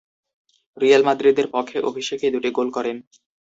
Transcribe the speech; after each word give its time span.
Real 0.77 1.01
মাদ্রিদের 1.07 1.47
পক্ষে 1.55 1.77
অভিষেকেই 1.89 2.33
দু’টি 2.33 2.49
গোল 2.57 2.67
করেন। 2.71 2.97